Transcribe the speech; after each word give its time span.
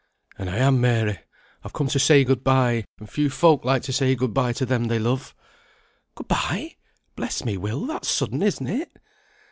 "And 0.35 0.49
I 0.49 0.57
am, 0.57 0.81
Mary! 0.81 1.19
I'm 1.63 1.69
come 1.69 1.85
to 1.89 1.99
say 1.99 2.23
good 2.23 2.43
bye; 2.43 2.85
and 2.97 3.07
few 3.07 3.29
folk 3.29 3.63
like 3.63 3.83
to 3.83 3.93
say 3.93 4.15
good 4.15 4.33
bye 4.33 4.51
to 4.53 4.65
them 4.65 4.85
they 4.85 4.97
love." 4.97 5.35
"Good 6.15 6.27
bye! 6.27 6.77
Bless 7.15 7.45
me, 7.45 7.55
Will, 7.55 7.85
that's 7.85 8.07
sudden, 8.09 8.41
isn't 8.41 8.65
it?" 8.65 8.97